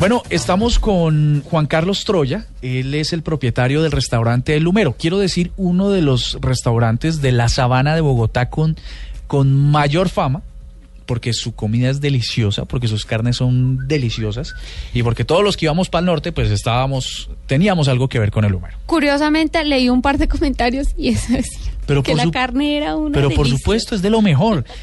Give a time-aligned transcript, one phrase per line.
[0.00, 2.46] Bueno, estamos con Juan Carlos Troya.
[2.62, 4.94] Él es el propietario del restaurante El Lumero.
[4.98, 8.76] Quiero decir, uno de los restaurantes de la sabana de Bogotá con,
[9.26, 10.42] con mayor fama
[11.06, 14.54] porque su comida es deliciosa, porque sus carnes son deliciosas
[14.94, 18.30] y porque todos los que íbamos para el norte, pues estábamos, teníamos algo que ver
[18.30, 18.78] con el número.
[18.86, 21.34] Curiosamente leí un par de comentarios y eso
[21.86, 24.64] Pero que por la su- carne era una Pero por supuesto es de lo mejor.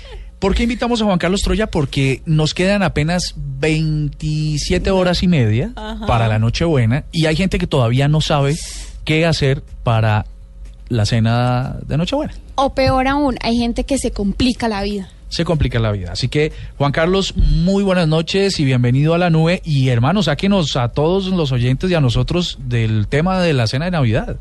[0.41, 1.67] ¿Por qué invitamos a Juan Carlos Troya?
[1.67, 5.71] Porque nos quedan apenas 27 horas y media
[6.07, 8.55] para la Nochebuena y hay gente que todavía no sabe
[9.05, 10.25] qué hacer para
[10.89, 12.33] la cena de Nochebuena.
[12.55, 15.09] O peor aún, hay gente que se complica la vida.
[15.29, 16.11] se complica la vida.
[16.11, 19.61] Así que, Juan Carlos, muy buenas noches y bienvenido a la nube.
[19.63, 23.85] Y hermano, sáquenos a todos los oyentes y a nosotros del tema de la cena
[23.85, 24.37] de Navidad.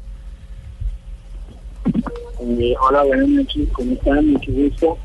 [2.40, 4.28] Eh, hola, buenas noches, ¿cómo están?
[4.28, 4.98] Mucho gusto.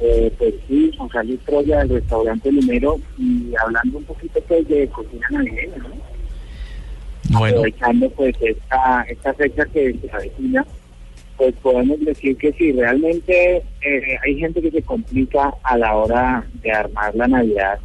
[0.00, 5.26] Eh, pues sí, Carlos Troya del restaurante Lumero y hablando un poquito pues de cocina
[5.30, 5.88] navideña, ¿no?
[7.30, 10.64] Bueno, Aprovechando pues esta, esta fecha que se avecina,
[11.36, 16.46] pues podemos decir que sí, realmente eh, hay gente que se complica a la hora
[16.62, 17.80] de armar la Navidad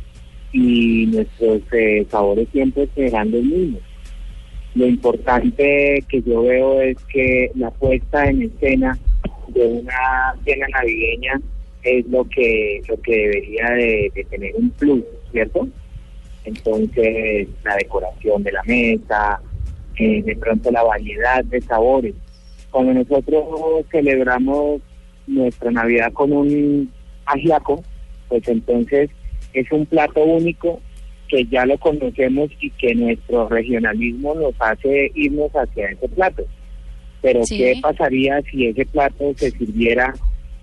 [0.52, 3.82] y nuestros eh, sabores siempre serán los mismos.
[4.76, 8.98] Lo importante que yo veo es que la puesta en escena
[9.48, 11.42] de una cena navideña
[11.84, 15.68] es lo que lo que debería de, de tener un plus, ¿cierto?
[16.46, 19.40] Entonces, la decoración de la mesa,
[19.98, 22.16] eh, de pronto la variedad de sabores.
[22.72, 23.46] Cuando nosotros
[23.92, 24.82] celebramos
[25.28, 26.92] nuestra Navidad con un
[27.26, 27.84] ajiaco,
[28.28, 29.10] pues entonces
[29.54, 30.82] es un plato único
[31.28, 36.44] que ya lo conocemos y que nuestro regionalismo nos hace irnos hacia ese plato.
[37.22, 37.58] Pero Sí.
[37.58, 40.14] ¿qué pasaría si ese plato se sirviera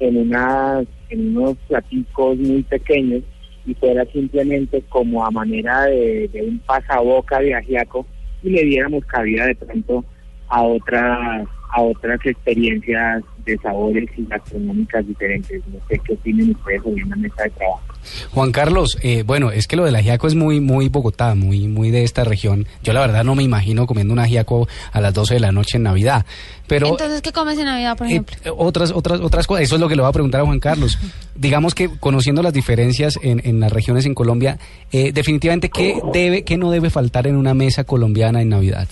[0.00, 3.22] en, unas, en unos platicos muy pequeños
[3.66, 8.06] y fuera simplemente como a manera de, un pasaboca de ajiaco
[8.42, 10.04] y le diéramos cabida de pronto
[10.48, 15.62] a otras a otras experiencias de sabores y gastronómicas diferentes.
[15.68, 17.89] No sé qué opinen ustedes sobre una mesa de trabajo.
[18.32, 21.90] Juan Carlos, eh, bueno, es que lo del ajiaco es muy, muy Bogotá, muy, muy
[21.90, 22.66] de esta región.
[22.82, 25.76] Yo la verdad no me imagino comiendo un ajiaco a las 12 de la noche
[25.76, 26.24] en Navidad.
[26.66, 28.36] Pero Entonces, ¿qué comes en Navidad, por eh, ejemplo?
[28.44, 30.60] eh, otras, otras, otras cosas, eso es lo que le voy a preguntar a Juan
[30.60, 30.98] Carlos.
[31.34, 34.58] Digamos que conociendo las diferencias en, en las regiones en Colombia,
[34.92, 38.88] eh, definitivamente, ¿qué debe, qué no debe faltar en una mesa colombiana en Navidad?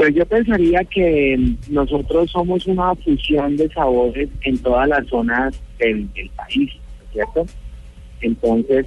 [0.00, 1.38] Pues yo pensaría que
[1.68, 6.70] nosotros somos una fusión de sabores en todas las zonas del, del país,
[7.12, 7.44] ¿cierto?
[8.22, 8.86] Entonces,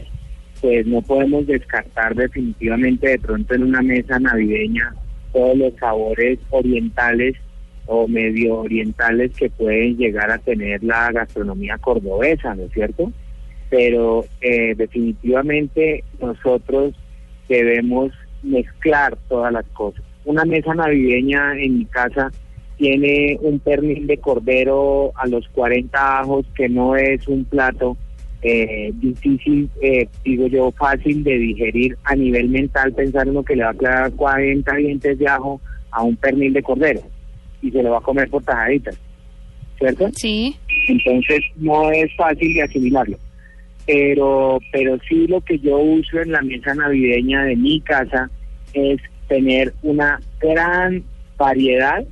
[0.60, 4.96] pues no podemos descartar definitivamente de pronto en una mesa navideña
[5.32, 7.36] todos los sabores orientales
[7.86, 13.14] o medio orientales que pueden llegar a tener la gastronomía cordobesa, ¿no es cierto?
[13.70, 16.96] Pero eh, definitivamente nosotros
[17.48, 20.04] debemos mezclar todas las cosas.
[20.26, 22.32] Una mesa navideña en mi casa
[22.78, 27.98] tiene un pernil de cordero a los 40 ajos, que no es un plato
[28.42, 33.64] eh, difícil, eh, digo yo, fácil de digerir a nivel mental, pensar uno que le
[33.64, 35.62] va a quedar 40 dientes de ajo
[35.92, 37.02] a un pernil de cordero
[37.62, 39.00] y se lo va a comer por tajaditas,
[39.78, 40.10] ¿cierto?
[40.16, 40.56] Sí.
[40.90, 43.18] entonces no es fácil de asimilarlo.
[43.86, 48.30] Pero, pero sí lo que yo uso en la mesa navideña de mi casa
[48.74, 51.04] es tener una gran
[51.38, 52.04] variedad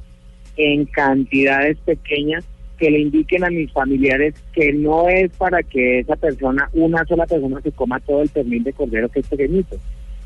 [0.57, 2.43] en cantidades pequeñas
[2.77, 7.27] que le indiquen a mis familiares que no es para que esa persona, una sola
[7.27, 9.77] persona se coma todo el pernil de cordero que es pequeñito,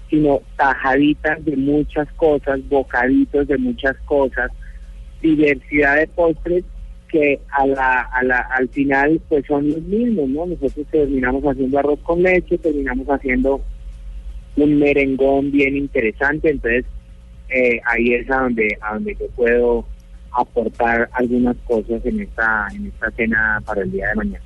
[0.09, 4.51] sino tajaditas de muchas cosas, bocaditos de muchas cosas,
[5.21, 6.63] diversidad de postres
[7.09, 10.45] que a la, a la, al final pues son los mismos, ¿no?
[10.45, 13.61] Nosotros terminamos haciendo arroz con leche, terminamos haciendo
[14.57, 16.85] un merengón bien interesante, entonces
[17.49, 19.85] eh, ahí es a donde, a donde yo puedo
[20.31, 24.45] aportar algunas cosas en esta, en esta cena para el día de mañana.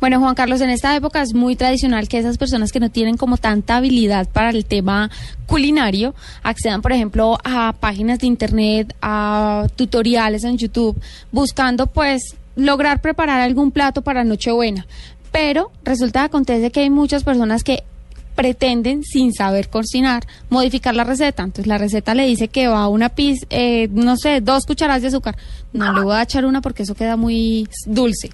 [0.00, 3.16] Bueno, Juan Carlos, en esta época es muy tradicional que esas personas que no tienen
[3.16, 5.10] como tanta habilidad para el tema
[5.46, 11.00] culinario accedan, por ejemplo, a páginas de internet, a tutoriales en YouTube,
[11.32, 14.86] buscando pues lograr preparar algún plato para Nochebuena.
[15.32, 17.82] Pero resulta acontece que hay muchas personas que
[18.34, 21.42] pretenden, sin saber cocinar, modificar la receta.
[21.42, 25.08] Entonces la receta le dice que va una pizza, eh, no sé, dos cucharadas de
[25.08, 25.36] azúcar.
[25.72, 28.30] No le voy a echar una porque eso queda muy dulce.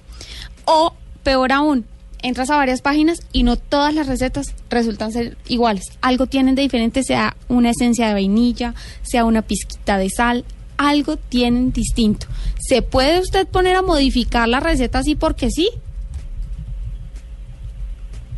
[0.65, 0.93] O
[1.23, 1.85] peor aún,
[2.21, 5.85] entras a varias páginas y no todas las recetas resultan ser iguales.
[6.01, 10.45] Algo tienen de diferente, sea una esencia de vainilla, sea una pizquita de sal,
[10.77, 12.27] algo tienen distinto.
[12.59, 15.69] ¿Se puede usted poner a modificar la receta así porque sí?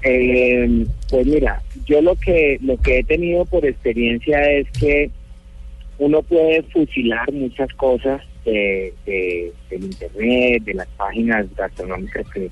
[0.06, 5.10] Eh, pues mira, yo lo que lo que he tenido por experiencia es que
[5.98, 12.50] uno puede fusilar muchas cosas de, de- del internet, de las páginas gastronómicas que,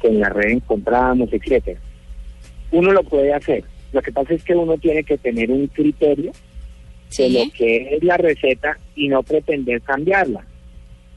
[0.00, 1.78] que en la red encontramos, etcétera.
[2.72, 3.64] Uno lo puede hacer.
[3.92, 6.32] Lo que pasa es que uno tiene que tener un criterio
[7.18, 10.46] de lo que es la receta y no pretender cambiarla.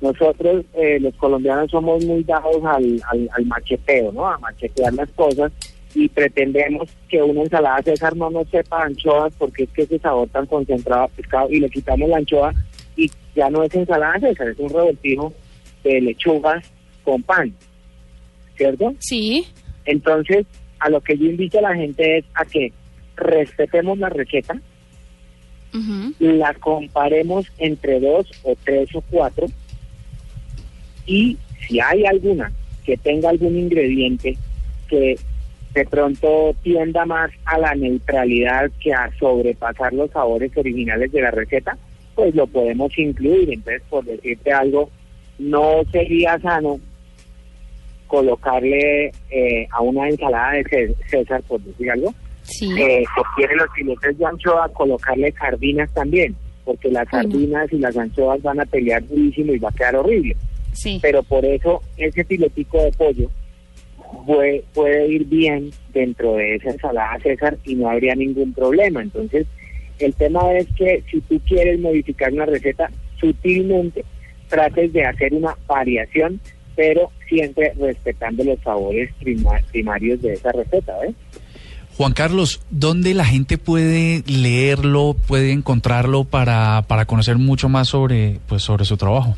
[0.03, 4.27] Nosotros, eh, los colombianos, somos muy dados al, al, al macheteo, ¿no?
[4.27, 5.49] A machetear las cosas
[5.95, 10.27] y pretendemos que una ensalada César no nos sepa anchoas porque es que ese sabor
[10.27, 12.53] tan concentrado a pescado y le quitamos la anchoa
[12.97, 15.33] y ya no es ensalada César, es un revoltijo
[15.85, 16.69] de lechugas
[17.05, 17.53] con pan,
[18.57, 18.93] ¿cierto?
[18.99, 19.47] Sí.
[19.85, 20.45] Entonces,
[20.79, 22.73] a lo que yo invito a la gente es a que
[23.15, 24.59] respetemos la receta,
[26.19, 29.47] la comparemos entre dos o tres o cuatro
[31.05, 32.51] y si hay alguna
[32.85, 34.37] que tenga algún ingrediente
[34.89, 35.15] que
[35.73, 41.31] de pronto tienda más a la neutralidad que a sobrepasar los sabores originales de la
[41.31, 41.77] receta,
[42.15, 43.51] pues lo podemos incluir.
[43.51, 44.89] Entonces, por decirte algo,
[45.39, 46.79] no sería sano
[48.07, 52.13] colocarle eh, a una ensalada de Cé- César, por decir algo,
[52.43, 52.69] Sí.
[52.77, 56.35] eh, si quiere los filetes de anchoa, colocarle sardinas también,
[56.65, 60.35] porque las sardinas y las anchoas van a pelear durísimo y va a quedar horrible.
[60.73, 60.99] Sí.
[61.01, 63.29] Pero por eso ese filetico de pollo
[64.25, 69.01] puede, puede ir bien dentro de esa ensalada César y no habría ningún problema.
[69.01, 69.47] Entonces,
[69.99, 72.89] el tema es que si tú quieres modificar una receta,
[73.19, 74.03] sutilmente
[74.49, 76.39] trates de hacer una variación,
[76.75, 81.15] pero siempre respetando los sabores prima- primarios de esa receta, ¿ves?
[81.95, 88.39] Juan Carlos, ¿dónde la gente puede leerlo, puede encontrarlo para, para conocer mucho más sobre,
[88.47, 89.35] pues, sobre su trabajo?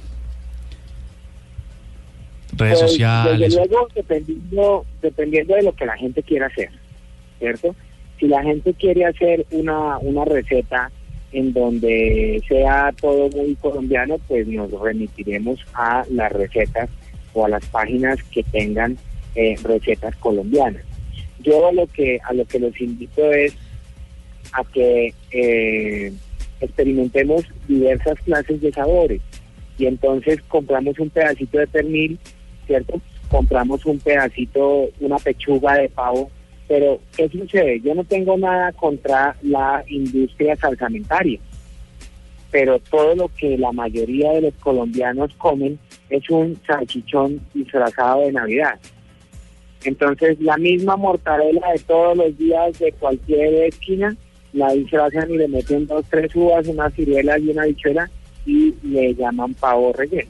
[2.58, 3.40] Redes Pues, sociales.
[3.40, 6.70] Desde luego, dependiendo, dependiendo de lo que la gente quiera hacer,
[7.40, 7.76] ¿cierto?
[8.20, 10.92] Si la gente quiere hacer una, una receta
[11.32, 16.90] en donde sea todo muy colombiano, pues nos remitiremos a las recetas
[17.34, 18.98] o a las páginas que tengan
[19.36, 20.84] eh, recetas colombianas.
[21.40, 23.54] Yo a lo que a lo que los invito es
[24.54, 26.14] a que eh,
[26.62, 29.22] experimentemos diversas clases de sabores
[29.78, 32.18] y entonces compramos un pedacito de pernil,
[32.66, 33.02] ¿cierto?
[33.30, 36.30] Compramos un pedacito, una pechuga de pavo,
[36.68, 37.80] pero ¿qué sucede?
[37.82, 41.40] Yo no tengo nada contra la industria salsamentaria,
[42.52, 45.78] pero todo lo que la mayoría de los colombianos comen
[46.10, 48.80] es un salchichón disfrazado de Navidad.
[49.84, 54.16] Entonces, la misma mortadela de todos los días de cualquier esquina,
[54.54, 58.10] la disfrazan y le meten dos, tres uvas, una ciruela y una bichuela
[58.46, 60.30] y le llaman pavo relleno.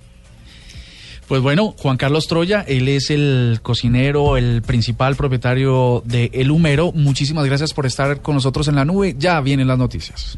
[1.27, 6.91] Pues bueno, Juan Carlos Troya, él es el cocinero, el principal propietario de El Humero.
[6.91, 9.15] Muchísimas gracias por estar con nosotros en la nube.
[9.17, 10.37] Ya vienen las noticias.